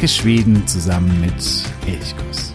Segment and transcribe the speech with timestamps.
[0.00, 1.34] Entdecke Schweden zusammen mit
[1.86, 2.54] Elchkuss.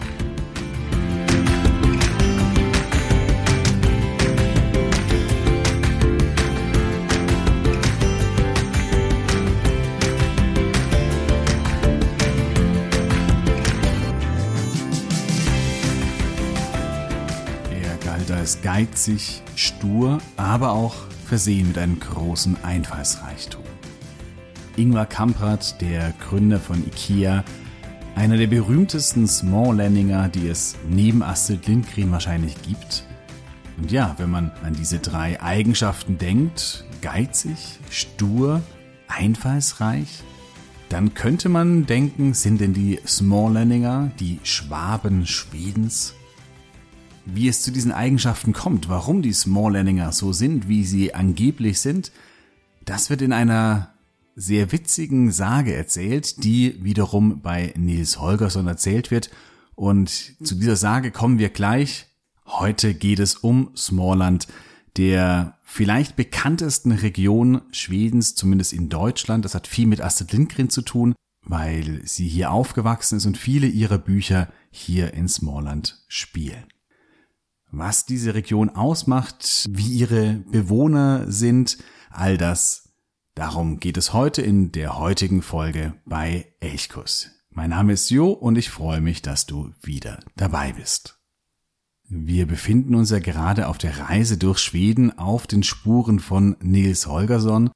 [17.70, 20.96] Er galt als geizig, stur, aber auch
[21.28, 23.75] versehen mit einem großen Einfallsreichtum.
[24.76, 27.44] Ingvar Kamprad, der Gründer von IKEA,
[28.14, 33.04] einer der berühmtesten Smalllandinger, die es neben Astrid Lindgren wahrscheinlich gibt.
[33.78, 38.62] Und ja, wenn man an diese drei Eigenschaften denkt, geizig, stur,
[39.08, 40.22] einfallsreich,
[40.88, 46.14] dann könnte man denken, sind denn die Smalllandinger die Schwaben Schwedens?
[47.24, 52.12] Wie es zu diesen Eigenschaften kommt, warum die Smalllandinger so sind, wie sie angeblich sind,
[52.84, 53.95] das wird in einer
[54.36, 59.30] sehr witzigen Sage erzählt, die wiederum bei Nils Holgersson erzählt wird.
[59.74, 60.10] Und
[60.46, 62.06] zu dieser Sage kommen wir gleich.
[62.44, 64.46] Heute geht es um Smallland,
[64.98, 69.44] der vielleicht bekanntesten Region Schwedens, zumindest in Deutschland.
[69.44, 73.66] Das hat viel mit Astrid Lindgren zu tun, weil sie hier aufgewachsen ist und viele
[73.66, 76.64] ihrer Bücher hier in Smallland spielen.
[77.70, 81.78] Was diese Region ausmacht, wie ihre Bewohner sind,
[82.10, 82.85] all das
[83.36, 87.32] Darum geht es heute in der heutigen Folge bei Elchkuss.
[87.50, 91.20] Mein Name ist Jo und ich freue mich, dass du wieder dabei bist.
[92.08, 97.06] Wir befinden uns ja gerade auf der Reise durch Schweden auf den Spuren von Nils
[97.06, 97.68] Holgersson.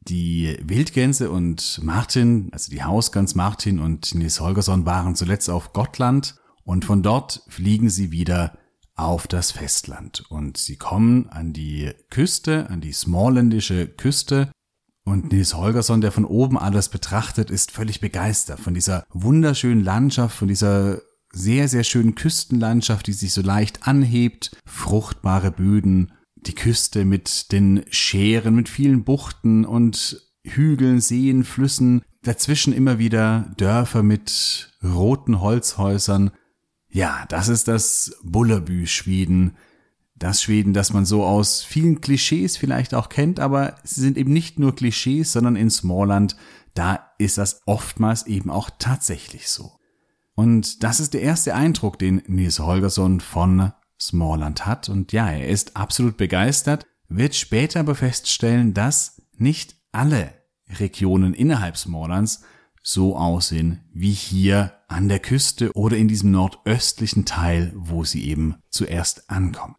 [0.00, 6.36] Die Wildgänse und Martin, also die Hausgans Martin und Nils Holgersson waren zuletzt auf Gottland
[6.64, 8.56] und von dort fliegen sie wieder
[8.94, 14.50] auf das Festland und sie kommen an die Küste, an die smallländische Küste
[15.04, 20.36] und Nils Holgersson, der von oben alles betrachtet, ist völlig begeistert von dieser wunderschönen Landschaft,
[20.36, 21.00] von dieser
[21.32, 27.84] sehr, sehr schönen Küstenlandschaft, die sich so leicht anhebt, fruchtbare Böden, die Küste mit den
[27.90, 36.30] Scheren, mit vielen Buchten und Hügeln, Seen, Flüssen, dazwischen immer wieder Dörfer mit roten Holzhäusern.
[36.90, 39.56] Ja, das ist das Bullerbü Schweden,
[40.16, 44.32] das Schweden, das man so aus vielen Klischees vielleicht auch kennt, aber sie sind eben
[44.32, 46.36] nicht nur Klischees, sondern in Smallland,
[46.74, 49.72] da ist das oftmals eben auch tatsächlich so.
[50.34, 54.88] Und das ist der erste Eindruck, den Nils Holgersson von Smallland hat.
[54.88, 60.34] Und ja, er ist absolut begeistert, wird später aber feststellen, dass nicht alle
[60.68, 62.42] Regionen innerhalb Smalllands
[62.82, 68.56] so aussehen wie hier an der Küste oder in diesem nordöstlichen Teil, wo sie eben
[68.70, 69.76] zuerst ankommen.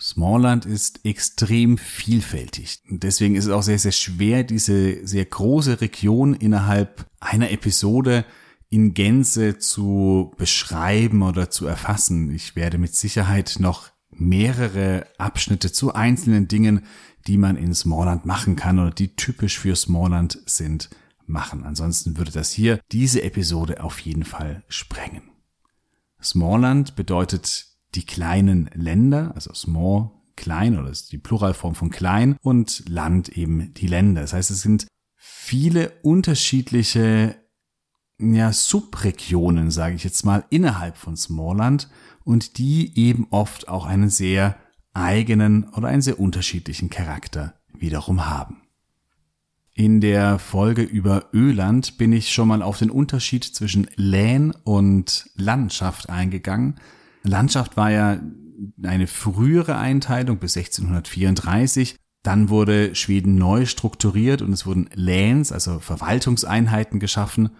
[0.00, 2.82] Smallland ist extrem vielfältig.
[2.88, 8.24] Deswegen ist es auch sehr, sehr schwer, diese sehr große Region innerhalb einer Episode
[8.68, 12.34] in Gänze zu beschreiben oder zu erfassen.
[12.34, 16.84] Ich werde mit Sicherheit noch mehrere Abschnitte zu einzelnen Dingen,
[17.26, 20.90] die man in Smallland machen kann oder die typisch für Smallland sind,
[21.26, 21.64] machen.
[21.64, 25.22] Ansonsten würde das hier diese Episode auf jeden Fall sprengen.
[26.22, 32.84] Smallland bedeutet die kleinen Länder, also small, klein oder ist die Pluralform von klein und
[32.88, 34.20] Land eben die Länder.
[34.20, 34.86] Das heißt, es sind
[35.16, 37.36] viele unterschiedliche
[38.18, 41.88] ja, Subregionen, sage ich jetzt mal, innerhalb von Smallland
[42.24, 44.56] und die eben oft auch einen sehr
[44.92, 48.62] eigenen oder einen sehr unterschiedlichen Charakter wiederum haben.
[49.74, 55.28] In der Folge über Öland bin ich schon mal auf den Unterschied zwischen Län und
[55.34, 56.80] Landschaft eingegangen.
[57.28, 58.20] Landschaft war ja
[58.82, 61.96] eine frühere Einteilung bis 1634.
[62.22, 67.50] Dann wurde Schweden neu strukturiert und es wurden Läns, also Verwaltungseinheiten geschaffen.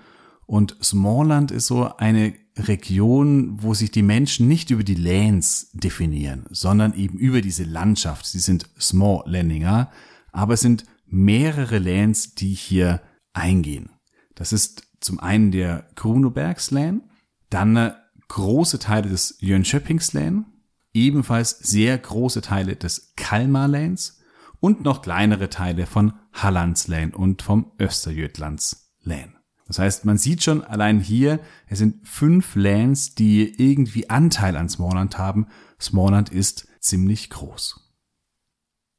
[0.46, 6.46] Und Smallland ist so eine Region, wo sich die Menschen nicht über die Läns definieren,
[6.50, 8.26] sondern eben über diese Landschaft.
[8.26, 9.90] Sie sind Smallländinger,
[10.32, 13.02] aber es sind mehrere Läns, die hier
[13.32, 13.90] eingehen.
[14.34, 17.02] Das ist zum einen der Kronobergslän,
[17.50, 17.92] dann
[18.28, 20.46] große Teile des Jönköpingslän,
[20.92, 24.20] ebenfalls sehr große Teile des Kalmarläns
[24.60, 29.36] und noch kleinere Teile von Hallandslän und vom Östergötlandslän.
[29.66, 34.68] Das heißt, man sieht schon allein hier, es sind fünf Läns, die irgendwie Anteil an
[34.68, 35.48] Smallland haben.
[35.80, 37.82] Smallland ist ziemlich groß.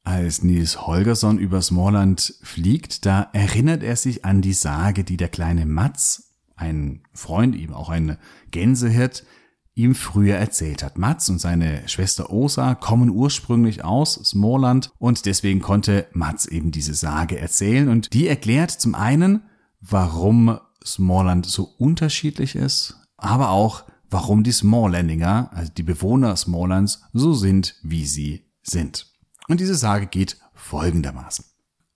[0.04, 5.28] Als Nils Holgersson über Smallland fliegt, da erinnert er sich an die Sage, die der
[5.28, 6.27] kleine Mats
[6.58, 8.18] ein Freund, ihm auch ein
[8.50, 9.24] Gänsehirt,
[9.74, 10.98] ihm früher erzählt hat.
[10.98, 16.94] Mats und seine Schwester Osa kommen ursprünglich aus Smallland und deswegen konnte Mats eben diese
[16.94, 19.42] Sage erzählen und die erklärt zum einen,
[19.80, 27.34] warum Smallland so unterschiedlich ist, aber auch, warum die Smalllandinger, also die Bewohner Smalllands, so
[27.34, 29.06] sind, wie sie sind.
[29.46, 31.44] Und diese Sage geht folgendermaßen.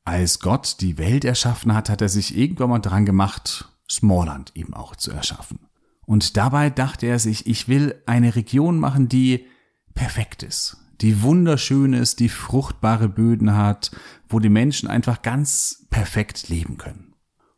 [0.05, 4.75] Als Gott die Welt erschaffen hat, hat er sich irgendwann mal dran gemacht, Smallland eben
[4.75, 5.61] auch zu erschaffen.
[6.05, 9.47] Und dabei dachte er sich, ich will eine Region machen, die
[9.95, 13.93] perfekt ist, die wunderschön ist, die fruchtbare Böden hat,
[14.29, 17.15] wo die Menschen einfach ganz perfekt leben können.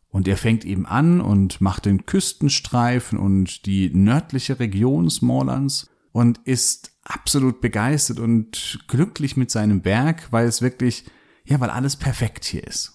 [0.09, 6.39] Und er fängt eben an und macht den Küstenstreifen und die nördliche Region Smalllands und
[6.45, 11.05] ist absolut begeistert und glücklich mit seinem Werk, weil es wirklich,
[11.45, 12.94] ja, weil alles perfekt hier ist.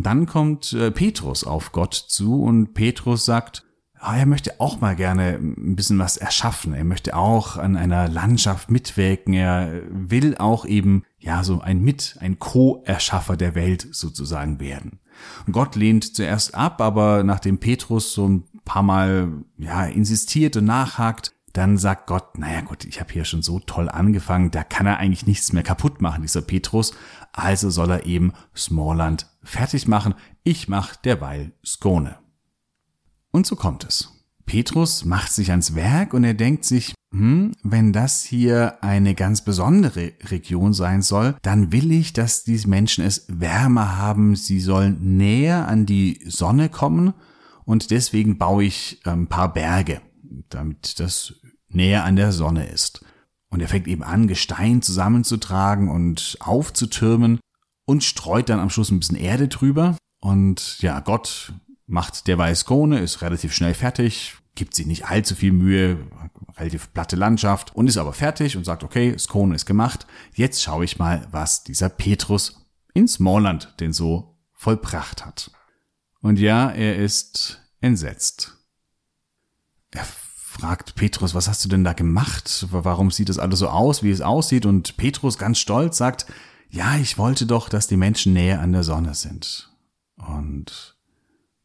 [0.00, 3.64] Dann kommt äh, Petrus auf Gott zu und Petrus sagt,
[3.98, 6.72] ah, er möchte auch mal gerne ein bisschen was erschaffen.
[6.72, 9.34] Er möchte auch an einer Landschaft mitwirken.
[9.34, 15.00] Er will auch eben, ja, so ein Mit, ein Co-Erschaffer der Welt sozusagen werden.
[15.48, 20.66] Und Gott lehnt zuerst ab, aber nachdem Petrus so ein paar Mal, ja, insistiert und
[20.66, 24.86] nachhakt, dann sagt Gott, naja gut, ich habe hier schon so toll angefangen, da kann
[24.86, 26.92] er eigentlich nichts mehr kaputt machen, dieser Petrus.
[27.32, 30.14] Also soll er eben Smallland fertig machen.
[30.44, 32.16] Ich mach derweil Skone.
[33.30, 34.12] Und so kommt es.
[34.46, 39.42] Petrus macht sich ans Werk und er denkt sich, hm, wenn das hier eine ganz
[39.42, 44.36] besondere Region sein soll, dann will ich, dass die Menschen es wärmer haben.
[44.36, 47.14] Sie sollen näher an die Sonne kommen
[47.64, 50.00] und deswegen baue ich ein paar Berge,
[50.48, 51.34] damit das
[51.68, 53.04] näher an der Sonne ist.
[53.50, 57.40] Und er fängt eben an, Gestein zusammenzutragen und aufzutürmen
[57.86, 59.96] und streut dann am Schluss ein bisschen Erde drüber.
[60.20, 61.52] Und ja, Gott
[61.86, 65.98] macht derweil Skone, ist relativ schnell fertig, gibt sich nicht allzu viel Mühe,
[66.58, 70.06] relativ platte Landschaft und ist aber fertig und sagt, okay, Skone ist gemacht.
[70.34, 75.50] Jetzt schaue ich mal, was dieser Petrus in Smallland denn so vollbracht hat.
[76.20, 78.57] Und ja, er ist entsetzt.
[79.98, 80.06] Er
[80.36, 82.68] fragt Petrus, was hast du denn da gemacht?
[82.70, 84.64] Warum sieht das alles so aus, wie es aussieht?
[84.64, 86.26] Und Petrus ganz stolz sagt,
[86.70, 89.72] ja, ich wollte doch, dass die Menschen näher an der Sonne sind.
[90.16, 90.96] Und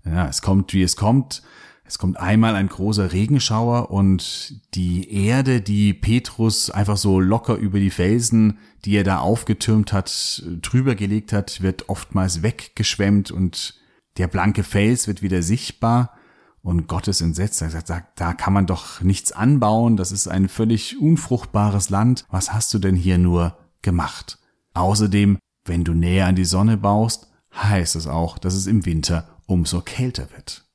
[0.04, 1.44] ja, es kommt, wie es kommt.
[1.86, 7.80] Es kommt einmal ein großer Regenschauer und die Erde, die Petrus einfach so locker über
[7.80, 13.76] die Felsen, die er da aufgetürmt hat, drüber gelegt hat, wird oftmals weggeschwemmt und
[14.18, 16.18] der blanke Fels wird wieder sichtbar
[16.64, 17.62] und Gott ist entsetzt.
[17.62, 19.98] Er sagt, da kann man doch nichts anbauen.
[19.98, 22.26] Das ist ein völlig unfruchtbares Land.
[22.30, 24.40] Was hast du denn hier nur gemacht?
[24.74, 29.28] Außerdem, wenn du näher an die Sonne baust, heißt es auch, dass es im Winter
[29.46, 30.66] umso kälter wird.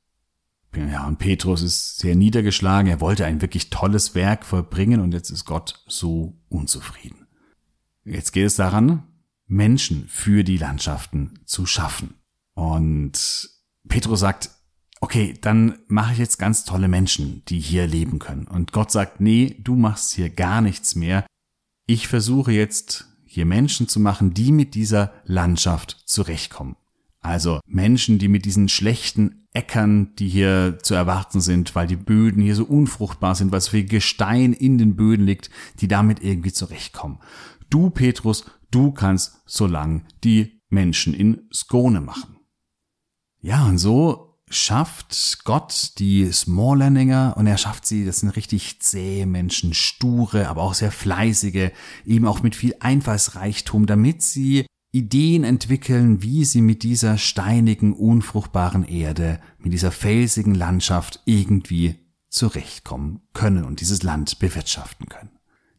[0.77, 2.91] Ja, und Petrus ist sehr niedergeschlagen.
[2.91, 7.27] Er wollte ein wirklich tolles Werk vollbringen und jetzt ist Gott so unzufrieden.
[8.05, 9.05] Jetzt geht es daran,
[9.47, 12.15] Menschen für die Landschaften zu schaffen.
[12.53, 13.49] Und
[13.89, 14.51] Petrus sagt,
[15.01, 18.47] okay, dann mache ich jetzt ganz tolle Menschen, die hier leben können.
[18.47, 21.27] Und Gott sagt, nee, du machst hier gar nichts mehr.
[21.87, 26.77] Ich versuche jetzt hier Menschen zu machen, die mit dieser Landschaft zurechtkommen.
[27.21, 32.43] Also Menschen, die mit diesen schlechten Äckern, die hier zu erwarten sind, weil die Böden
[32.43, 36.53] hier so unfruchtbar sind, weil so viel Gestein in den Böden liegt, die damit irgendwie
[36.53, 37.19] zurechtkommen.
[37.71, 42.37] Du, Petrus, du kannst so lang die Menschen in Skone machen.
[43.41, 49.27] Ja, und so schafft Gott die Smalllandinger und er schafft sie, das sind richtig zähe
[49.27, 51.71] Menschen, sture, aber auch sehr fleißige,
[52.05, 58.85] eben auch mit viel Einfallsreichtum, damit sie Ideen entwickeln, wie sie mit dieser steinigen, unfruchtbaren
[58.85, 61.97] Erde, mit dieser felsigen Landschaft irgendwie
[62.31, 65.31] zurechtkommen können und dieses Land bewirtschaften können.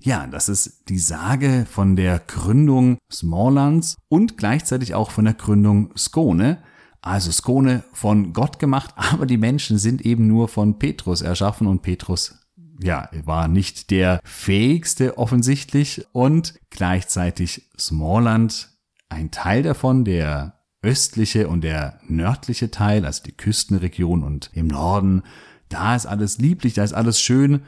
[0.01, 5.91] Ja, das ist die Sage von der Gründung Smalllands und gleichzeitig auch von der Gründung
[5.97, 6.63] Skone,
[7.01, 11.81] also Skone von Gott gemacht, aber die Menschen sind eben nur von Petrus erschaffen und
[11.81, 12.35] Petrus
[12.81, 18.69] ja, war nicht der fähigste offensichtlich und gleichzeitig Smallland,
[19.09, 25.23] ein Teil davon, der östliche und der nördliche Teil, also die Küstenregion und im Norden,
[25.67, 27.63] da ist alles lieblich, da ist alles schön,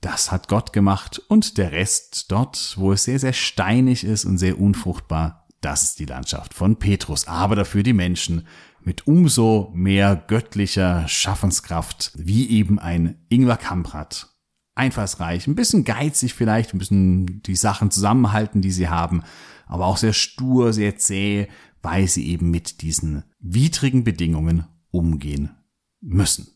[0.00, 4.38] das hat Gott gemacht und der Rest dort, wo es sehr, sehr steinig ist und
[4.38, 8.46] sehr unfruchtbar, das ist die Landschaft von Petrus, aber dafür die Menschen
[8.86, 14.28] mit umso mehr göttlicher Schaffenskraft, wie eben ein Ingwer Kamprad.
[14.74, 19.22] Einfallsreich, ein bisschen geizig vielleicht, ein bisschen die Sachen zusammenhalten, die sie haben,
[19.66, 21.48] aber auch sehr stur, sehr zäh,
[21.82, 25.50] weil sie eben mit diesen widrigen Bedingungen umgehen
[26.00, 26.48] müssen.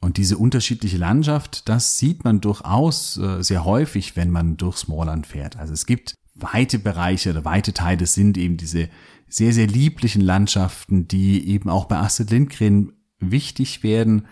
[0.00, 5.26] Und diese unterschiedliche Landschaft, das sieht man durchaus äh, sehr häufig, wenn man durch Smallland
[5.26, 5.56] fährt.
[5.56, 8.88] Also es gibt weite Bereiche oder weite Teile sind eben diese
[9.32, 14.26] sehr, sehr lieblichen Landschaften, die eben auch bei Astrid Lindgren wichtig werden.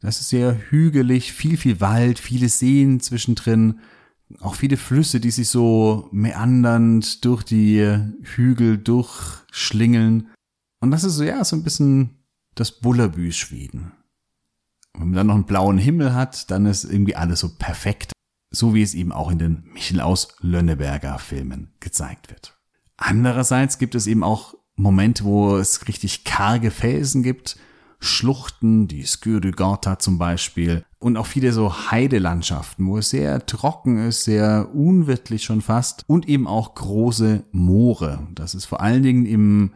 [0.00, 3.80] Das ist sehr hügelig, viel, viel Wald, viele Seen zwischendrin,
[4.40, 10.30] auch viele Flüsse, die sich so meandernd durch die Hügel durchschlingeln.
[10.80, 12.24] Und das ist so, ja, so ein bisschen
[12.54, 13.92] das Bullerbü Schweden.
[14.94, 18.12] Wenn man dann noch einen blauen Himmel hat, dann ist irgendwie alles so perfekt,
[18.50, 22.51] so wie es eben auch in den Michel aus Lönneberger Filmen gezeigt wird.
[23.04, 27.56] Andererseits gibt es eben auch Momente, wo es richtig karge Felsen gibt,
[27.98, 34.22] Schluchten, die Skyrygata zum Beispiel, und auch viele so Heidelandschaften, wo es sehr trocken ist,
[34.22, 38.28] sehr unwirtlich schon fast, und eben auch große Moore.
[38.36, 39.72] Das ist vor allen Dingen im,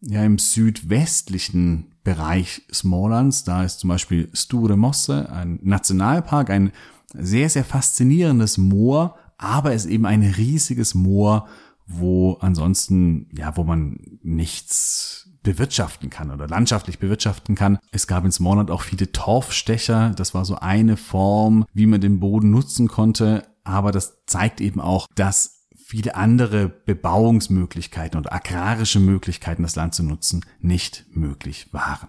[0.00, 3.42] ja, im südwestlichen Bereich Smalllands.
[3.42, 6.70] Da ist zum Beispiel Sture Mosse, ein Nationalpark, ein
[7.12, 11.48] sehr, sehr faszinierendes Moor, aber es ist eben ein riesiges Moor,
[11.86, 17.78] wo ansonsten, ja, wo man nichts bewirtschaften kann oder landschaftlich bewirtschaften kann.
[17.90, 20.10] Es gab in Smallland auch viele Torfstecher.
[20.10, 23.46] Das war so eine Form, wie man den Boden nutzen konnte.
[23.64, 30.02] Aber das zeigt eben auch, dass viele andere Bebauungsmöglichkeiten und agrarische Möglichkeiten, das Land zu
[30.02, 32.08] nutzen, nicht möglich waren.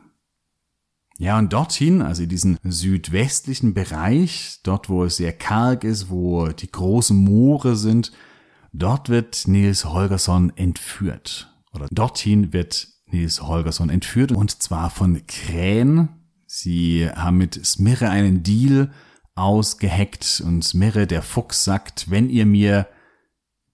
[1.17, 6.47] Ja, und dorthin, also in diesen südwestlichen Bereich, dort wo es sehr karg ist, wo
[6.47, 8.11] die großen Moore sind,
[8.73, 11.53] dort wird Nils Holgersson entführt.
[11.71, 16.09] Oder dorthin wird Nils Holgersson entführt und zwar von Krähen.
[16.47, 18.91] Sie haben mit Smirre einen Deal
[19.35, 22.87] ausgeheckt und Smirre, der Fuchs, sagt, wenn ihr mir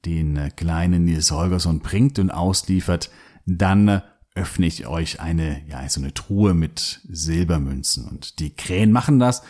[0.05, 3.09] den kleinen Nils Holgersson bringt und ausliefert,
[3.45, 4.01] dann
[4.35, 8.07] öffne ich euch eine, ja, so eine Truhe mit Silbermünzen.
[8.07, 9.41] Und die Krähen machen das.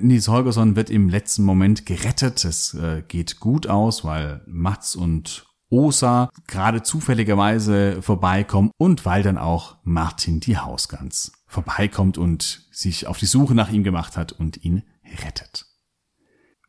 [0.00, 2.44] Nils Holgersson wird im letzten Moment gerettet.
[2.44, 9.38] Es äh, geht gut aus, weil Mats und Osa gerade zufälligerweise vorbeikommen und weil dann
[9.38, 14.64] auch Martin die Hausgans vorbeikommt und sich auf die Suche nach ihm gemacht hat und
[14.64, 14.82] ihn
[15.24, 15.66] rettet.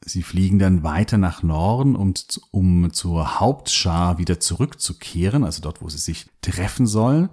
[0.05, 2.13] Sie fliegen dann weiter nach Norden, um,
[2.51, 7.29] um zur Hauptschar wieder zurückzukehren, also dort, wo sie sich treffen sollen.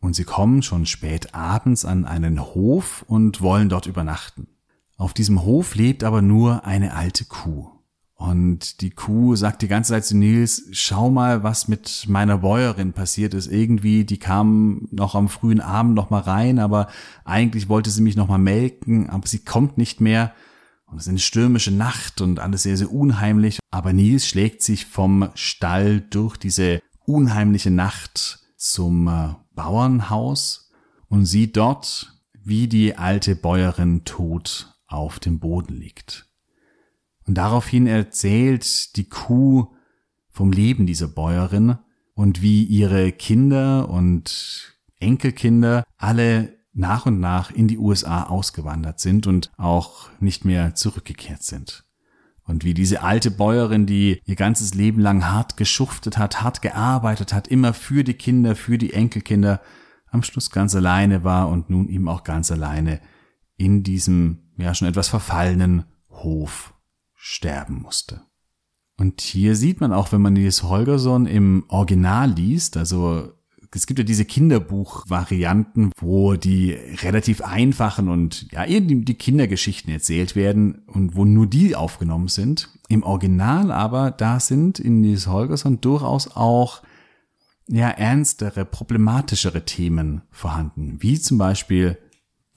[0.00, 4.48] Und sie kommen schon spät abends an einen Hof und wollen dort übernachten.
[4.96, 7.68] Auf diesem Hof lebt aber nur eine alte Kuh.
[8.14, 12.94] Und die Kuh sagt die ganze Zeit zu Nils, schau mal, was mit meiner Bäuerin
[12.94, 13.46] passiert ist.
[13.46, 16.88] Irgendwie, die kam noch am frühen Abend noch mal rein, aber
[17.26, 20.32] eigentlich wollte sie mich noch mal melken, aber sie kommt nicht mehr.
[20.86, 23.58] Und es ist eine stürmische Nacht und alles sehr, sehr unheimlich.
[23.70, 30.70] Aber Nils schlägt sich vom Stall durch diese unheimliche Nacht zum äh, Bauernhaus
[31.08, 36.28] und sieht dort, wie die alte Bäuerin tot auf dem Boden liegt.
[37.26, 39.74] Und daraufhin erzählt die Kuh
[40.30, 41.78] vom Leben dieser Bäuerin
[42.14, 49.26] und wie ihre Kinder und Enkelkinder alle nach und nach in die USA ausgewandert sind
[49.26, 51.84] und auch nicht mehr zurückgekehrt sind.
[52.44, 57.32] Und wie diese alte Bäuerin, die ihr ganzes Leben lang hart geschuftet hat, hart gearbeitet
[57.32, 59.60] hat, immer für die Kinder, für die Enkelkinder,
[60.08, 63.00] am Schluss ganz alleine war und nun eben auch ganz alleine
[63.56, 66.74] in diesem, ja, schon etwas verfallenen Hof
[67.14, 68.22] sterben musste.
[68.98, 73.32] Und hier sieht man auch, wenn man Nils Holgersson im Original liest, also
[73.74, 76.72] es gibt ja diese Kinderbuch-Varianten, wo die
[77.02, 82.70] relativ einfachen und ja, eben die Kindergeschichten erzählt werden und wo nur die aufgenommen sind.
[82.88, 86.82] Im Original aber, da sind in Nils Holgersson durchaus auch
[87.68, 91.98] ja, ernstere, problematischere Themen vorhanden, wie zum Beispiel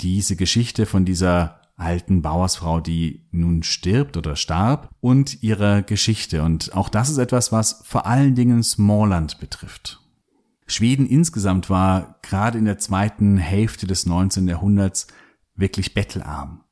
[0.01, 6.43] diese Geschichte von dieser alten Bauersfrau, die nun stirbt oder starb und ihrer Geschichte.
[6.43, 10.01] Und auch das ist etwas, was vor allen Dingen Smallland betrifft.
[10.67, 14.47] Schweden insgesamt war gerade in der zweiten Hälfte des 19.
[14.47, 15.07] Jahrhunderts
[15.55, 16.63] wirklich bettelarm.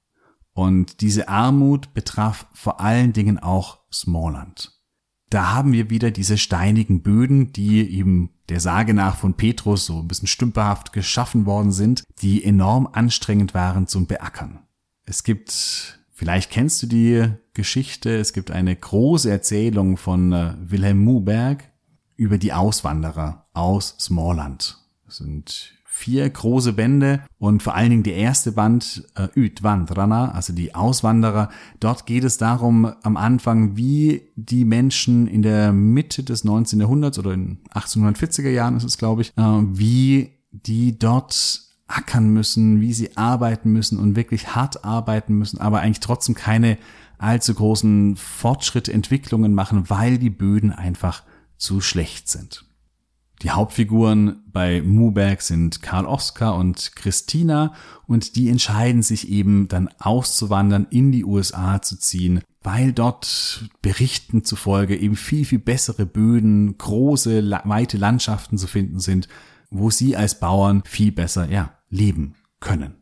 [0.53, 4.76] Und diese Armut betraf vor allen Dingen auch Smallland.
[5.29, 10.00] Da haben wir wieder diese steinigen Böden, die eben der Sage nach von Petrus so
[10.00, 14.60] ein bisschen stümperhaft geschaffen worden sind, die enorm anstrengend waren zum Beackern.
[15.05, 21.03] Es gibt, vielleicht kennst du die Geschichte, es gibt eine große Erzählung von äh, Wilhelm
[21.03, 21.63] Muberg
[22.15, 24.77] über die Auswanderer aus Smallland.
[25.05, 30.53] Das sind vier große Bände und vor allen Dingen der erste Band, äh, Utvandrarna, also
[30.53, 31.49] die Auswanderer.
[31.79, 36.79] Dort geht es darum am Anfang, wie die Menschen in der Mitte des 19.
[36.79, 42.79] Jahrhunderts oder in 1840er Jahren ist es, glaube ich, äh, wie die dort ackern müssen,
[42.79, 46.77] wie sie arbeiten müssen und wirklich hart arbeiten müssen, aber eigentlich trotzdem keine
[47.17, 51.23] allzu großen Fortschritte, Entwicklungen machen, weil die Böden einfach
[51.57, 52.66] zu schlecht sind.
[53.44, 57.74] Die Hauptfiguren bei Muberg sind Karl Oskar und Christina
[58.08, 64.44] und die entscheiden sich eben dann auszuwandern, in die USA zu ziehen, weil dort Berichten
[64.44, 69.27] zufolge eben viel, viel bessere Böden, große, weite Landschaften zu finden sind,
[69.70, 72.96] wo sie als Bauern viel besser, ja, leben können.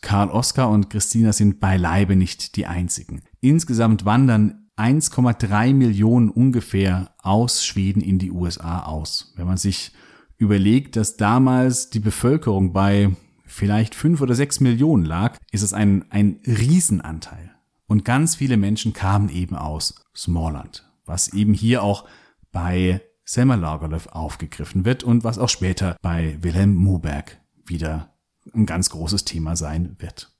[0.00, 3.22] Karl Oskar und Christina sind beileibe nicht die einzigen.
[3.40, 9.34] Insgesamt wandern 1,3 Millionen ungefähr aus Schweden in die USA aus.
[9.36, 9.92] Wenn man sich
[10.38, 13.10] überlegt, dass damals die Bevölkerung bei
[13.44, 17.50] vielleicht fünf oder sechs Millionen lag, ist es ein, ein Riesenanteil.
[17.86, 22.06] Und ganz viele Menschen kamen eben aus Smallland, was eben hier auch
[22.52, 28.14] bei Selma Lagerlöf aufgegriffen wird und was auch später bei Wilhelm Muberg wieder
[28.54, 30.32] ein ganz großes Thema sein wird.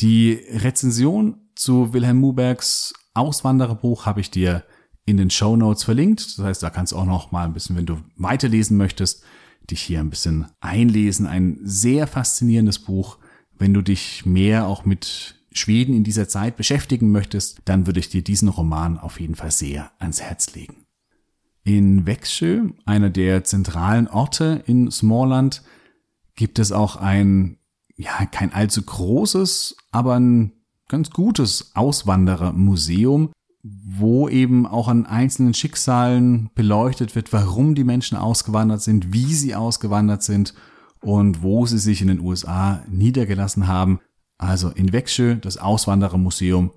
[0.00, 4.64] Die Rezension zu Wilhelm Mubergs Auswandererbuch habe ich dir
[5.04, 6.38] in den Show Notes verlinkt.
[6.38, 9.24] Das heißt, da kannst du auch noch mal ein bisschen, wenn du weiterlesen möchtest,
[9.68, 11.26] dich hier ein bisschen einlesen.
[11.26, 13.18] Ein sehr faszinierendes Buch.
[13.58, 18.08] Wenn du dich mehr auch mit Schweden in dieser Zeit beschäftigen möchtest, dann würde ich
[18.08, 20.86] dir diesen Roman auf jeden Fall sehr ans Herz legen.
[21.64, 25.62] In Växjö, einer der zentralen Orte in Smallland,
[26.36, 27.58] gibt es auch ein,
[27.96, 30.52] ja, kein allzu großes, aber ein
[30.88, 33.30] ganz gutes Auswanderermuseum,
[33.62, 39.54] wo eben auch an einzelnen Schicksalen beleuchtet wird, warum die Menschen ausgewandert sind, wie sie
[39.54, 40.54] ausgewandert sind
[41.00, 44.00] und wo sie sich in den USA niedergelassen haben.
[44.38, 46.72] Also in Växjö, das Auswanderermuseum,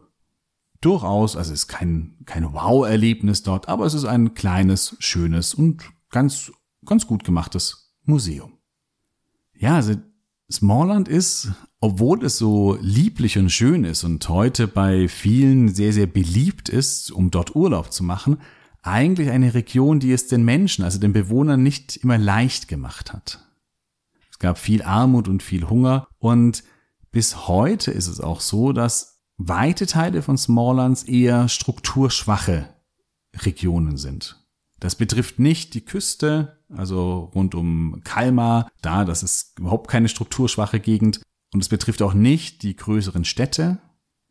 [0.82, 5.84] durchaus, also es ist kein, kein Wow-Erlebnis dort, aber es ist ein kleines, schönes und
[6.10, 6.51] ganz,
[6.86, 8.58] ganz gut gemachtes Museum.
[9.56, 9.94] Ja, also
[10.51, 11.51] Smallland ist,
[11.82, 17.12] obwohl es so lieblich und schön ist und heute bei vielen sehr, sehr beliebt ist,
[17.12, 18.38] um dort Urlaub zu machen,
[18.84, 23.48] eigentlich eine Region, die es den Menschen, also den Bewohnern nicht immer leicht gemacht hat.
[24.29, 26.64] Es gab viel Armut und viel Hunger und
[27.12, 32.70] bis heute ist es auch so, dass weite Teile von Smalllands eher strukturschwache
[33.36, 34.40] Regionen sind.
[34.79, 40.79] Das betrifft nicht die Küste, also rund um Kalmar, da, das ist überhaupt keine strukturschwache
[40.79, 41.22] Gegend.
[41.53, 43.79] Und es betrifft auch nicht die größeren Städte,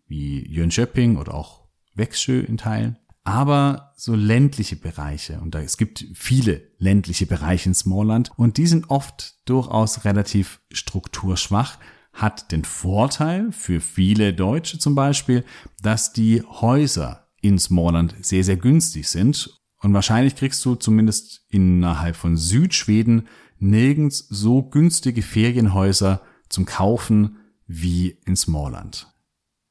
[0.07, 5.41] wie Jönköping oder auch Växjö in Teilen, aber so ländliche Bereiche.
[5.41, 8.33] Und da, es gibt viele ländliche Bereiche in Smallland.
[8.37, 11.79] Und die sind oft durchaus relativ strukturschwach,
[12.13, 15.45] hat den Vorteil für viele Deutsche zum Beispiel,
[15.83, 19.61] dass die Häuser in Smallland sehr, sehr günstig sind.
[19.83, 23.29] Und wahrscheinlich kriegst du zumindest innerhalb von Südschweden
[23.59, 29.09] nirgends so günstige Ferienhäuser zum Kaufen wie in Smallland.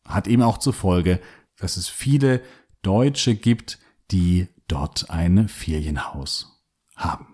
[0.05, 1.19] Hat eben auch zur Folge,
[1.57, 2.41] dass es viele
[2.81, 3.77] Deutsche gibt,
[4.11, 6.63] die dort ein Ferienhaus
[6.95, 7.27] haben.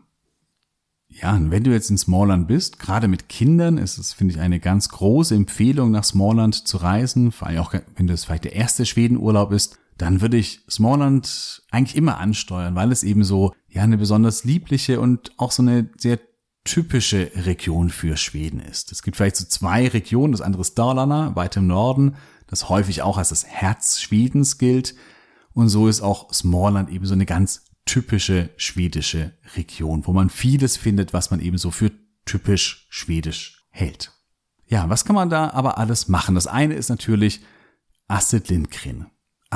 [1.08, 4.40] Ja, und wenn du jetzt in Smallland bist, gerade mit Kindern, ist es, finde ich,
[4.42, 8.54] eine ganz große Empfehlung, nach Smallland zu reisen, vor allem auch, wenn das vielleicht der
[8.54, 13.84] erste Schwedenurlaub ist, dann würde ich Smallland eigentlich immer ansteuern, weil es eben so, ja,
[13.84, 16.20] eine besonders liebliche und auch so eine sehr
[16.66, 18.92] typische Region für Schweden ist.
[18.92, 22.16] Es gibt vielleicht so zwei Regionen, das andere ist Dalarna, weit im Norden,
[22.48, 24.96] das häufig auch als das Herz Schwedens gilt.
[25.54, 30.76] Und so ist auch Smallland eben so eine ganz typische schwedische Region, wo man vieles
[30.76, 31.92] findet, was man eben so für
[32.26, 34.12] typisch schwedisch hält.
[34.68, 36.36] Ja, was kann man da aber alles machen?
[36.36, 37.42] Das eine ist natürlich
[38.08, 39.06] Astrid Lindgren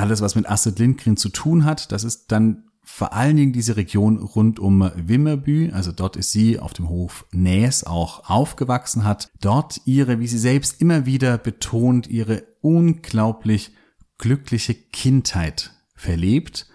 [0.00, 3.76] alles, was mit Astrid Lindgren zu tun hat, das ist dann vor allen Dingen diese
[3.76, 9.30] Region rund um Wimmerbü, also dort ist sie auf dem Hof Näs auch aufgewachsen, hat
[9.40, 13.72] dort ihre, wie sie selbst immer wieder betont, ihre unglaublich
[14.18, 16.66] glückliche Kindheit verlebt.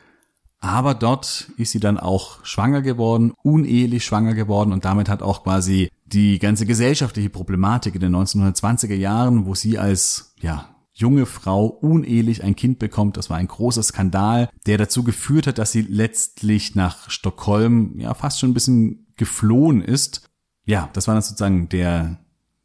[0.60, 5.44] Aber dort ist sie dann auch schwanger geworden, unehelich schwanger geworden und damit hat auch
[5.44, 11.68] quasi die ganze gesellschaftliche Problematik in den 1920er Jahren, wo sie als, ja, junge Frau
[11.68, 13.18] unehelich ein Kind bekommt.
[13.18, 18.14] Das war ein großer Skandal, der dazu geführt hat, dass sie letztlich nach Stockholm ja
[18.14, 20.30] fast schon ein bisschen geflohen ist.
[20.66, 22.20] Ja, das war dann sozusagen der,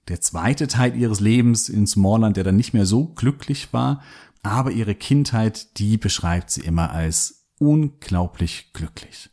[0.09, 4.01] der zweite Teil ihres Lebens in Smallland, der dann nicht mehr so glücklich war.
[4.43, 9.31] Aber ihre Kindheit, die beschreibt sie immer als unglaublich glücklich.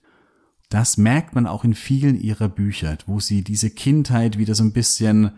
[0.69, 4.73] Das merkt man auch in vielen ihrer Bücher, wo sie diese Kindheit wieder so ein
[4.73, 5.31] bisschen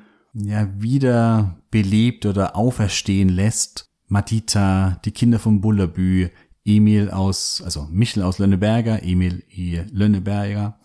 [0.48, 3.90] ja wieder belebt oder auferstehen lässt.
[4.08, 6.30] Matita, die Kinder von Bullerbü,
[6.66, 9.82] Emil aus, also Michel aus Lönneberger, Emil I.
[9.92, 10.80] Lönneberger.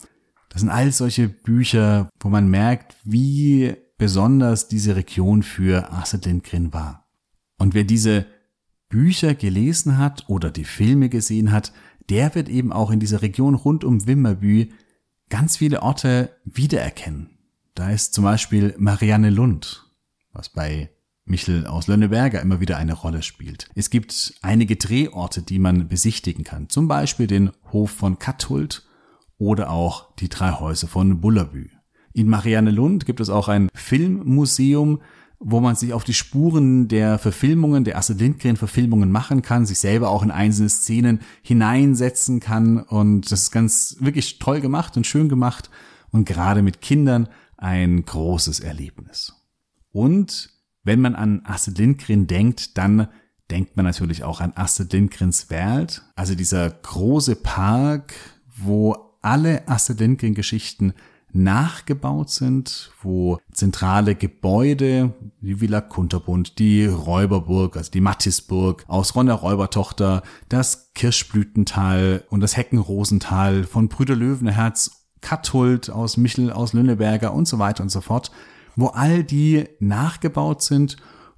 [0.51, 6.73] Das sind all solche Bücher, wo man merkt, wie besonders diese Region für Astrid Lindgren
[6.73, 7.09] war.
[7.59, 8.27] Und wer diese
[8.89, 11.73] Bücher gelesen hat oder die Filme gesehen hat,
[12.09, 14.69] der wird eben auch in dieser Region rund um Wimmerbü
[15.31, 17.34] ganz viele Orte wiedererkennen.
[17.75, 19.91] Da ist zum Beispiel Marianne Lund,
[20.33, 20.91] was bei
[21.25, 23.69] Michel aus Lönneberger immer wieder eine Rolle spielt.
[23.75, 28.87] Es gibt einige Drehorte, die man besichtigen kann, zum Beispiel den Hof von Kathult
[29.39, 31.69] oder auch die drei Häuser von Bullabü.
[32.13, 35.01] In Marianne Lund gibt es auch ein Filmmuseum,
[35.41, 39.81] wo man sich auf die Spuren der Verfilmungen, der Astrid Lindgren Verfilmungen machen kann, sich
[39.81, 45.09] selber auch in einzelne Szenen hineinsetzen kann und das ist ganz wirklich toll gemacht und
[45.09, 45.71] schön gemacht
[46.13, 47.29] und gerade mit Kindern
[47.65, 49.33] ein großes Erlebnis.
[49.91, 50.51] Und
[50.83, 53.09] wenn man an Astrid Lindgren denkt, dann
[53.51, 58.13] denkt man natürlich auch an Astrid Lindgrens Welt, also dieser große Park,
[58.55, 60.93] wo alle Astrid Lindgren Geschichten
[61.33, 69.35] nachgebaut sind, wo zentrale Gebäude, die Villa Kunterbund, die Räuberburg, also die Mattisburg aus Ronner
[69.35, 77.49] Räubertochter, das Kirschblütental und das Heckenrosental von Brüder Löwenherz, Kathult aus Michel aus Lünneberger und
[77.49, 78.31] so weiter und so fort
[78.77, 80.97] wo all die nachgebaut sind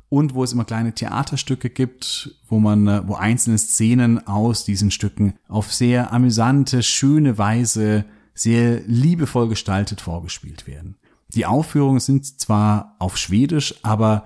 [0.09, 4.91] und wo es immer kleine Theaterstücke gibt, wo man, äh, wo einzelne Szenen aus diesen
[4.91, 10.97] Stücken auf sehr amüsante, schöne Weise, sehr liebevoll gestaltet vorgespielt werden.
[11.29, 14.25] Die Aufführungen sind zwar auf Schwedisch, aber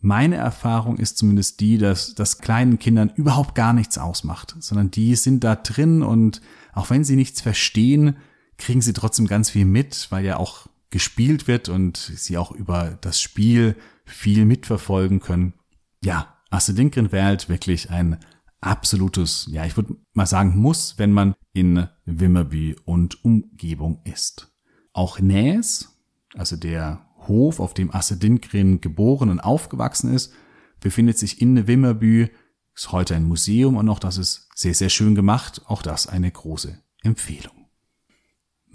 [0.00, 5.16] meine Erfahrung ist zumindest die, dass das kleinen Kindern überhaupt gar nichts ausmacht, sondern die
[5.16, 6.40] sind da drin und
[6.72, 8.16] auch wenn sie nichts verstehen,
[8.58, 12.98] kriegen sie trotzdem ganz viel mit, weil ja auch gespielt wird und sie auch über
[13.00, 15.54] das Spiel viel mitverfolgen können.
[16.02, 18.18] Ja, Astrid Lindgren wäre halt wirklich ein
[18.60, 24.52] absolutes, ja, ich würde mal sagen, muss, wenn man in Wimmerby und Umgebung ist.
[24.92, 25.98] Auch Näs,
[26.34, 30.32] also der Hof, auf dem Astrid Lindgren geboren und aufgewachsen ist,
[30.80, 32.30] befindet sich in Wimmerby,
[32.74, 35.62] ist heute ein Museum und auch das ist sehr, sehr schön gemacht.
[35.66, 37.55] Auch das eine große Empfehlung.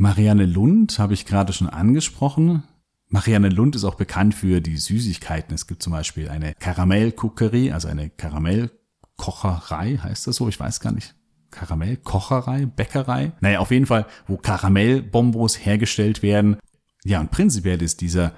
[0.02, 2.64] Marianne Lund habe ich gerade schon angesprochen.
[3.10, 5.54] Marianne Lund ist auch bekannt für die Süßigkeiten.
[5.54, 10.50] Es gibt zum Beispiel eine Karamellkuckerie, also eine Karamellkocherei, heißt das so?
[10.50, 11.14] Ich weiß gar nicht.
[11.52, 13.34] Karamellkocherei, Bäckerei.
[13.42, 16.58] Naja, auf jeden Fall, wo Karamellbombos hergestellt werden.
[17.04, 18.34] Ja, und prinzipiell ist dieser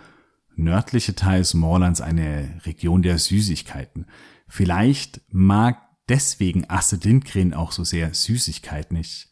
[0.57, 4.07] nördliche Teil Smalllands eine Region der Süßigkeiten.
[4.49, 5.77] Vielleicht mag
[6.09, 8.97] deswegen Astrid Lindgren auch so sehr Süßigkeiten.
[8.97, 9.29] Ich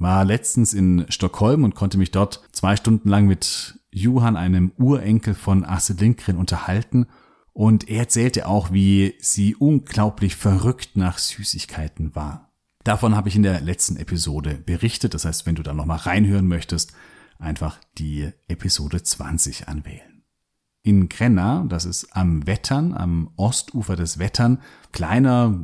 [0.00, 5.34] war letztens in Stockholm und konnte mich dort zwei Stunden lang mit Johann, einem Urenkel
[5.34, 7.06] von Astrid Lindgren, unterhalten.
[7.52, 12.50] Und er erzählte auch, wie sie unglaublich verrückt nach Süßigkeiten war.
[12.82, 15.12] Davon habe ich in der letzten Episode berichtet.
[15.12, 16.94] Das heißt, wenn du da nochmal reinhören möchtest,
[17.38, 20.22] einfach die Episode 20 anwählen.
[20.82, 25.60] In Grenna, das ist am Wettern, am Ostufer des Wettern, kleiner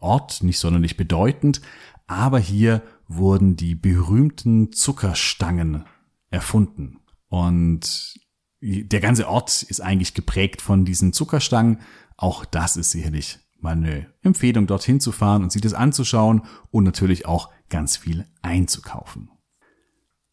[0.00, 1.62] Ort, nicht sonderlich bedeutend,
[2.06, 5.84] aber hier wurden die berühmten Zuckerstangen
[6.30, 7.00] erfunden.
[7.28, 8.20] Und
[8.60, 11.80] der ganze Ort ist eigentlich geprägt von diesen Zuckerstangen.
[12.16, 16.84] Auch das ist sicherlich mal eine Empfehlung, dorthin zu fahren und sich das anzuschauen und
[16.84, 19.30] natürlich auch ganz viel einzukaufen.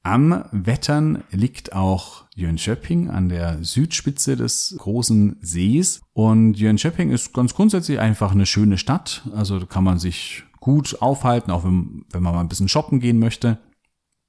[0.07, 5.99] Am Wettern liegt auch Jönköping an der Südspitze des großen Sees.
[6.13, 9.27] Und Jönköping ist ganz grundsätzlich einfach eine schöne Stadt.
[9.35, 13.01] Also da kann man sich gut aufhalten, auch wenn, wenn man mal ein bisschen shoppen
[13.01, 13.57] gehen möchte.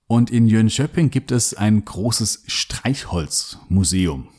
[0.09, 4.31] Und in Jönköping gibt es ein großes Streichholzmuseum.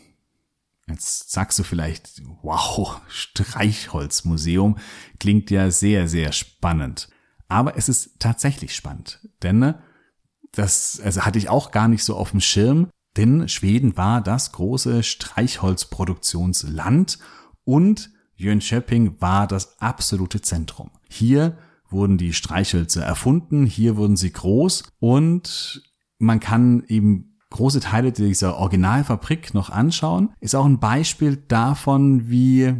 [0.89, 4.77] Jetzt sagst du vielleicht, wow, Streichholzmuseum
[5.21, 7.07] klingt ja sehr, sehr spannend.
[7.47, 9.75] Aber es ist tatsächlich spannend, denn
[10.51, 14.51] das also hatte ich auch gar nicht so auf dem Schirm, denn Schweden war das
[14.51, 17.17] große Streichholzproduktionsland
[17.63, 20.91] und Jönköping war das absolute Zentrum.
[21.09, 21.57] Hier
[21.89, 25.83] wurden die Streichhölzer erfunden, hier wurden sie groß und
[26.19, 30.29] man kann eben große Teile dieser Originalfabrik noch anschauen.
[30.39, 32.75] Ist auch ein Beispiel davon, wie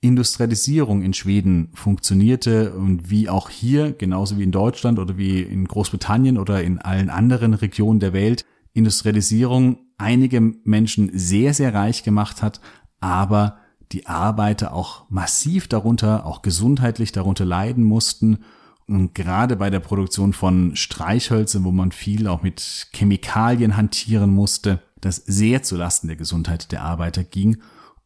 [0.00, 5.66] Industrialisierung in Schweden funktionierte und wie auch hier, genauso wie in Deutschland oder wie in
[5.66, 12.42] Großbritannien oder in allen anderen Regionen der Welt, Industrialisierung einige Menschen sehr, sehr reich gemacht
[12.42, 12.60] hat,
[13.00, 13.58] aber
[13.90, 18.38] die Arbeiter auch massiv darunter, auch gesundheitlich darunter leiden mussten.
[18.86, 24.80] Und gerade bei der Produktion von Streichhölzern, wo man viel auch mit Chemikalien hantieren musste,
[25.00, 27.58] das sehr zulasten der Gesundheit der Arbeiter ging.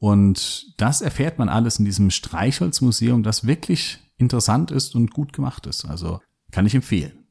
[0.03, 5.65] Und das erfährt man alles in diesem Streichholzmuseum, das wirklich interessant ist und gut gemacht
[5.69, 5.85] ist.
[5.85, 7.29] Also kann ich empfehlen.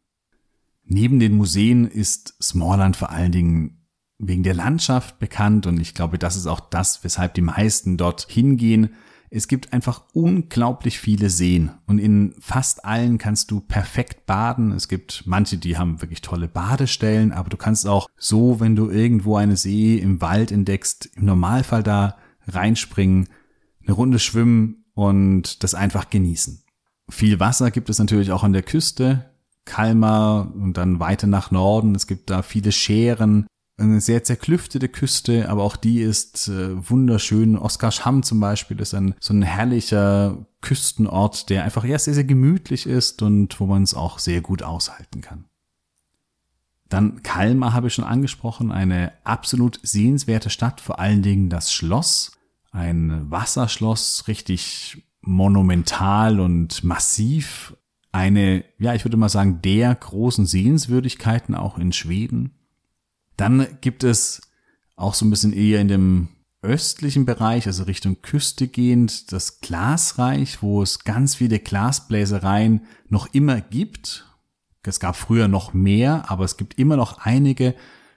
[0.86, 3.86] Neben den Museen ist Smallland vor allen Dingen
[4.20, 8.26] wegen der Landschaft bekannt und ich glaube, das ist auch das, weshalb die meisten dort
[8.30, 8.92] hingehen.
[9.30, 14.72] Es gibt einfach unglaublich viele Seen und in fast allen kannst du perfekt baden.
[14.72, 18.90] Es gibt manche, die haben wirklich tolle Badestellen, aber du kannst auch so, wenn du
[18.90, 22.16] irgendwo eine See im Wald entdeckst, im Normalfall da
[22.48, 23.30] reinspringen,
[23.84, 26.64] eine Runde schwimmen und das einfach genießen.
[27.10, 29.26] Viel Wasser gibt es natürlich auch an der Küste.
[29.66, 31.94] Kalmar und dann weiter nach Norden.
[31.94, 33.46] Es gibt da viele Scheren,
[33.78, 37.58] eine sehr zerklüftete Küste, aber auch die ist äh, wunderschön.
[37.58, 42.86] Oskarshamn zum Beispiel ist ein so ein herrlicher Küstenort, der einfach ja sehr, sehr gemütlich
[42.86, 45.46] ist und wo man es auch sehr gut aushalten kann.
[46.92, 52.34] Dann Kalmar habe ich schon angesprochen, eine absolut sehenswerte Stadt, vor allen Dingen das Schloss,
[52.72, 57.78] ein Wasserschloss, richtig monumental und massiv,
[58.12, 62.52] eine, ja, ich würde mal sagen, der großen Sehenswürdigkeiten auch in Schweden.
[63.38, 64.42] Dann gibt es
[64.98, 66.28] auch so ein bisschen eher in dem
[66.62, 73.62] östlichen Bereich, also Richtung Küste gehend, das Glasreich, wo es ganz viele Glasbläsereien noch immer
[73.62, 74.28] gibt.
[74.84, 77.76] Es gab früher noch mehr, aber es gibt immer noch einige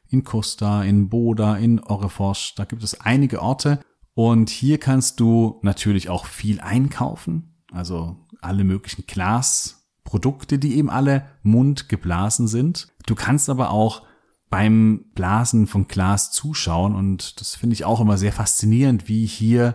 [0.08, 2.54] in Costa, in Boda, in Orrefosch.
[2.54, 3.80] Da gibt es einige Orte.
[4.14, 7.54] Und hier kannst du natürlich auch viel einkaufen.
[7.72, 12.88] Also alle möglichen Glasprodukte, die eben alle mundgeblasen sind.
[13.06, 14.02] Du kannst aber auch
[14.48, 19.74] beim Blasen von Glas zuschauen und das finde ich auch immer sehr faszinierend, wie hier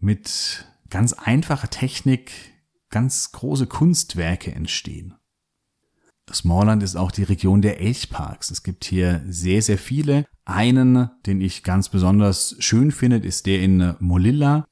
[0.00, 2.32] mit ganz einfacher Technik
[2.90, 5.14] ganz große Kunstwerke entstehen.
[6.32, 8.50] Smallland ist auch die Region der Elchparks.
[8.50, 10.24] Es gibt hier sehr, sehr viele.
[10.44, 14.66] Einen, den ich ganz besonders schön finde, ist der in Molilla.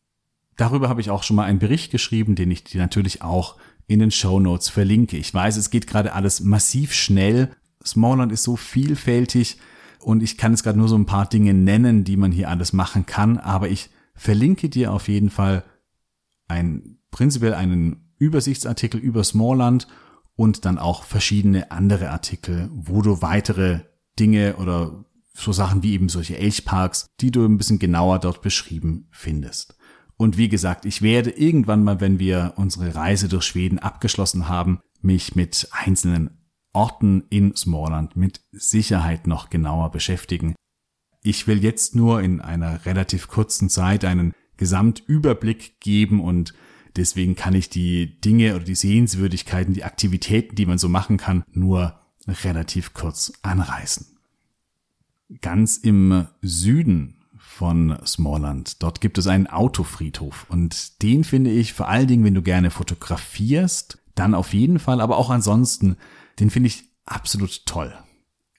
[0.57, 3.99] Darüber habe ich auch schon mal einen Bericht geschrieben, den ich dir natürlich auch in
[3.99, 5.17] den Show Notes verlinke.
[5.17, 7.51] Ich weiß, es geht gerade alles massiv schnell,
[7.85, 9.59] Smallland ist so vielfältig
[10.01, 12.73] und ich kann jetzt gerade nur so ein paar Dinge nennen, die man hier alles
[12.73, 15.65] machen kann, aber ich verlinke dir auf jeden Fall
[16.49, 19.87] ein, prinzipiell einen Übersichtsartikel über Smallland
[20.37, 23.81] und dann auch verschiedene andere Artikel, wo du weitere
[24.19, 29.09] Dinge oder so Sachen wie eben solche Elchparks, die du ein bisschen genauer dort beschrieben
[29.11, 29.77] findest.
[30.17, 34.81] Und wie gesagt, ich werde irgendwann mal, wenn wir unsere Reise durch Schweden abgeschlossen haben,
[35.03, 36.39] mich mit einzelnen
[36.73, 40.55] Orten in Smallland mit Sicherheit noch genauer beschäftigen.
[41.23, 46.55] Ich will jetzt nur in einer relativ kurzen Zeit einen Gesamtüberblick geben und
[46.97, 51.45] deswegen kann ich die Dinge oder die Sehenswürdigkeiten, die Aktivitäten, die man so machen kann,
[51.53, 54.07] nur relativ kurz anreißen.
[55.41, 58.83] Ganz im Süden von Smallland.
[58.83, 62.71] Dort gibt es einen Autofriedhof und den finde ich vor allen Dingen, wenn du gerne
[62.71, 65.97] fotografierst, dann auf jeden Fall, aber auch ansonsten
[66.39, 67.95] den finde ich absolut toll.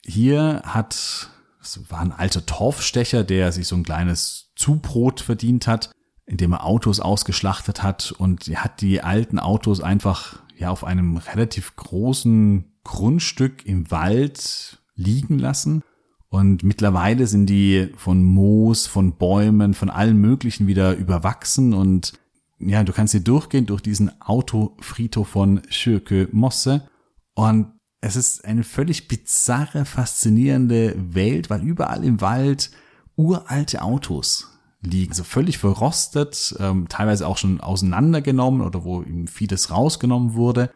[0.04, 1.30] Hier hat,
[1.62, 5.90] es war ein alter Torfstecher, der sich so ein kleines Zubrot verdient hat,
[6.28, 11.74] indem er Autos ausgeschlachtet hat und hat die alten Autos einfach ja auf einem relativ
[11.76, 15.82] großen Grundstück im Wald liegen lassen.
[16.28, 22.12] Und mittlerweile sind die von Moos, von Bäumen, von allen möglichen wieder überwachsen und
[22.60, 26.88] ja, du kannst hier durchgehen durch diesen Autofriedhof von Schürke Mosse
[27.34, 32.70] und es ist eine völlig bizarre, faszinierende Welt, weil überall im Wald
[33.16, 39.70] uralte Autos liegen, so völlig verrostet, ähm, teilweise auch schon auseinandergenommen oder wo ihm vieles
[39.70, 40.70] rausgenommen wurde.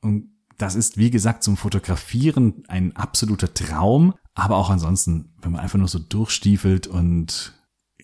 [0.00, 5.60] Und das ist, wie gesagt, zum Fotografieren ein absoluter Traum, aber auch ansonsten, wenn man
[5.60, 7.54] einfach nur so durchstiefelt und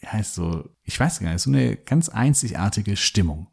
[0.01, 3.49] ja, ist so, ich weiß gar nicht, so eine ganz einzigartige Stimmung.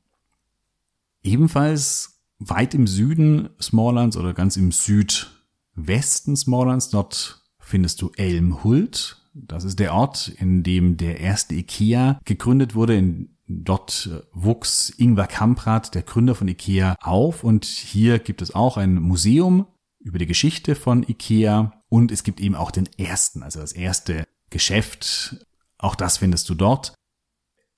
[1.23, 9.20] Ebenfalls weit im Süden Smalllands oder ganz im Südwesten Smalllands, dort findest du Elmhult.
[9.34, 12.98] Das ist der Ort, in dem der erste IKEA gegründet wurde.
[12.98, 18.78] In, dort wuchs Ingvar Kamprad, der Gründer von IKEA, auf und hier gibt es auch
[18.78, 19.67] ein Museum
[20.00, 24.26] über die Geschichte von IKEA und es gibt eben auch den ersten, also das erste
[24.50, 25.46] Geschäft.
[25.78, 26.94] Auch das findest du dort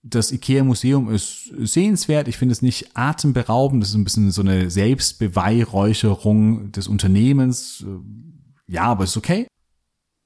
[0.03, 2.27] das IKEA-Museum ist sehenswert.
[2.27, 3.81] Ich finde es nicht atemberaubend.
[3.81, 7.85] Das ist ein bisschen so eine Selbstbeweihräucherung des Unternehmens.
[8.67, 9.47] Ja, aber ist okay.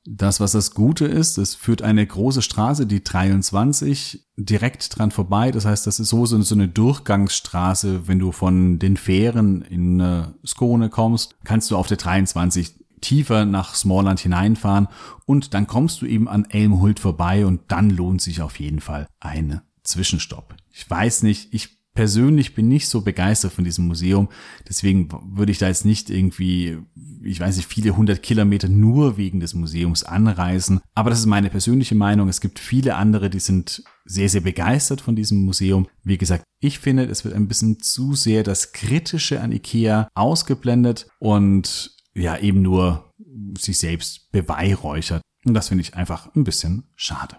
[0.10, 5.52] Das, was das Gute ist, es führt eine große Straße, die 23, direkt dran vorbei.
[5.52, 8.08] Das heißt, das ist so, so eine Durchgangsstraße.
[8.08, 13.44] Wenn du von den Fähren in äh, Skone kommst, kannst du auf der 23 tiefer
[13.44, 14.88] nach Smallland hineinfahren
[15.26, 19.08] und dann kommst du eben an Elmhult vorbei und dann lohnt sich auf jeden Fall
[19.20, 20.56] eine Zwischenstopp.
[20.72, 24.30] Ich weiß nicht, ich persönlich bin nicht so begeistert von diesem Museum.
[24.70, 26.78] Deswegen würde ich da jetzt nicht irgendwie,
[27.24, 30.80] ich weiß nicht, viele hundert Kilometer nur wegen des Museums anreisen.
[30.94, 32.30] Aber das ist meine persönliche Meinung.
[32.30, 35.88] Es gibt viele andere, die sind sehr, sehr begeistert von diesem Museum.
[36.04, 41.08] Wie gesagt, ich finde, es wird ein bisschen zu sehr das Kritische an Ikea ausgeblendet
[41.18, 43.12] und ja, eben nur
[43.58, 45.24] sich selbst beweihräuchert.
[45.46, 47.38] Und das finde ich einfach ein bisschen schade.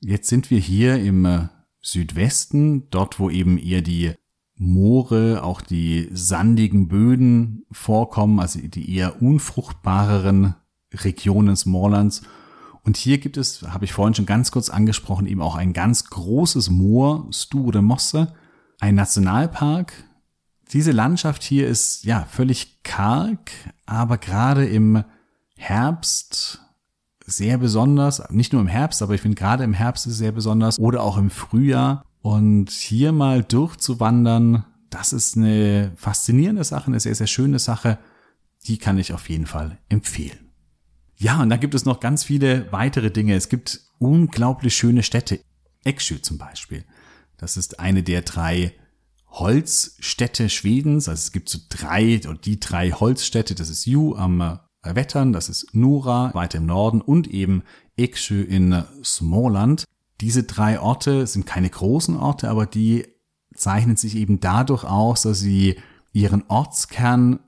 [0.00, 1.46] Jetzt sind wir hier im äh,
[1.84, 4.14] Südwesten, dort wo eben eher die
[4.56, 10.54] Moore, auch die sandigen Böden vorkommen, also die eher unfruchtbareren
[10.92, 12.22] Regionen Smalllands.
[12.84, 16.04] Und hier gibt es, habe ich vorhin schon ganz kurz angesprochen, eben auch ein ganz
[16.06, 18.32] großes Moor, Sture Mosse,
[18.80, 19.92] ein Nationalpark.
[20.72, 23.50] Diese Landschaft hier ist ja völlig karg,
[23.84, 25.04] aber gerade im
[25.56, 26.63] Herbst
[27.24, 28.22] sehr besonders.
[28.30, 31.02] Nicht nur im Herbst, aber ich finde gerade im Herbst ist es sehr besonders oder
[31.02, 32.04] auch im Frühjahr.
[32.20, 37.98] Und hier mal durchzuwandern, das ist eine faszinierende Sache, eine sehr, sehr schöne Sache.
[38.66, 40.52] Die kann ich auf jeden Fall empfehlen.
[41.16, 43.34] Ja, und dann gibt es noch ganz viele weitere Dinge.
[43.34, 45.40] Es gibt unglaublich schöne Städte.
[45.84, 46.84] Eksjö zum Beispiel.
[47.36, 48.72] Das ist eine der drei
[49.28, 51.08] Holzstädte Schwedens.
[51.08, 53.54] Also es gibt so drei, oder die drei Holzstädte.
[53.54, 57.62] Das ist Ju am Wettern, das ist Nura weiter im Norden und eben
[57.96, 59.84] Eksjö in Småland.
[60.20, 63.06] Diese drei Orte sind keine großen Orte, aber die
[63.54, 65.76] zeichnen sich eben dadurch aus, dass sie
[66.12, 67.40] ihren Ortskern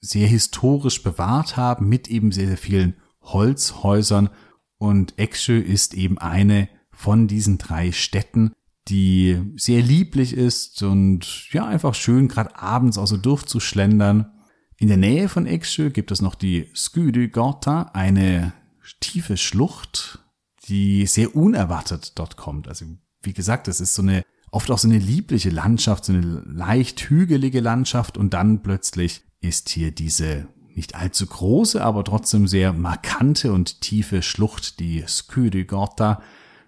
[0.00, 4.30] sehr historisch bewahrt haben mit eben sehr, sehr vielen Holzhäusern
[4.78, 8.52] und Eksjö ist eben eine von diesen drei Städten,
[8.88, 14.32] die sehr lieblich ist und ja einfach schön gerade abends auch so durchzuschlendern
[14.78, 18.52] in der Nähe von Eksjö gibt es noch die Skydygata, eine
[19.00, 20.20] tiefe Schlucht,
[20.68, 22.68] die sehr unerwartet dort kommt.
[22.68, 22.86] Also
[23.22, 27.00] wie gesagt, es ist so eine oft auch so eine liebliche Landschaft, so eine leicht
[27.10, 33.52] hügelige Landschaft und dann plötzlich ist hier diese nicht allzu große, aber trotzdem sehr markante
[33.52, 36.22] und tiefe Schlucht, die Skydygata.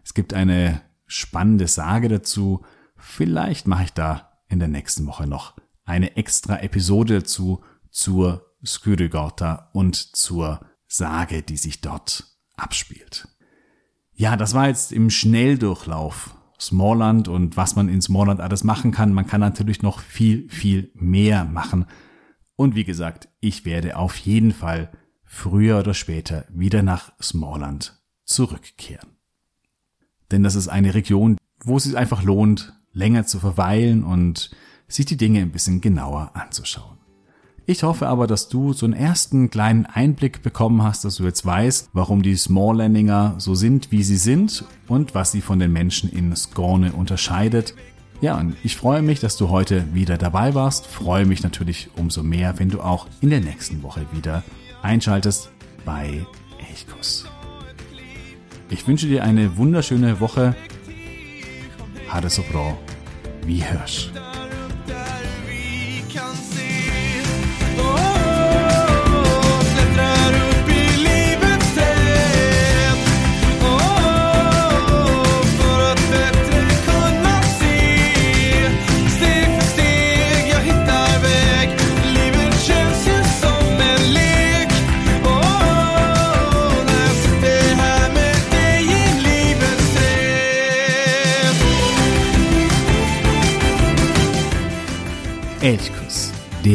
[0.04, 2.64] Es gibt eine spannende Sage dazu.
[2.96, 9.70] Vielleicht mache ich da in der nächsten Woche noch eine extra Episode dazu zur Skyrygata
[9.72, 12.24] und zur Sage, die sich dort
[12.56, 13.28] abspielt.
[14.12, 19.14] Ja, das war jetzt im Schnelldurchlauf Smallland und was man in Smallland alles machen kann.
[19.14, 21.86] Man kann natürlich noch viel, viel mehr machen.
[22.54, 24.92] Und wie gesagt, ich werde auf jeden Fall
[25.24, 29.16] früher oder später wieder nach Smallland zurückkehren.
[30.30, 34.50] Denn das ist eine Region, wo es sich einfach lohnt, länger zu verweilen und
[34.86, 36.99] sich die Dinge ein bisschen genauer anzuschauen.
[37.70, 41.46] Ich hoffe aber, dass du so einen ersten kleinen Einblick bekommen hast, dass du jetzt
[41.46, 46.10] weißt, warum die Smalllandinger so sind, wie sie sind und was sie von den Menschen
[46.10, 47.76] in Skorne unterscheidet.
[48.20, 50.88] Ja, und ich freue mich, dass du heute wieder dabei warst.
[50.88, 54.42] Freue mich natürlich umso mehr, wenn du auch in der nächsten Woche wieder
[54.82, 55.52] einschaltest
[55.84, 56.26] bei
[56.68, 57.26] Elchkuss.
[58.68, 60.56] Ich wünsche dir eine wunderschöne Woche.
[62.08, 62.76] Hade so bra.
[63.46, 64.10] Wie hörst.